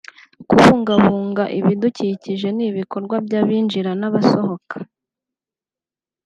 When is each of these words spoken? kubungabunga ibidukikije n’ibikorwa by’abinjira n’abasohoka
kubungabunga 0.49 1.43
ibidukikije 1.59 2.47
n’ibikorwa 2.57 3.15
by’abinjira 3.25 3.91
n’abasohoka 3.99 4.77